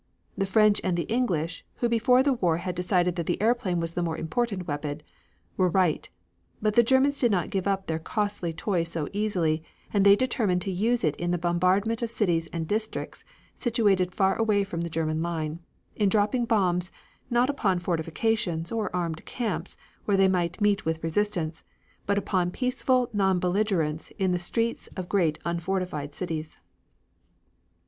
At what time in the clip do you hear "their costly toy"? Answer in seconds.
7.85-8.81